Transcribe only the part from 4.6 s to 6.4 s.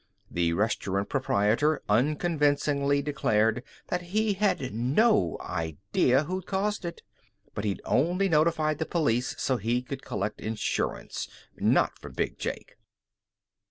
no idea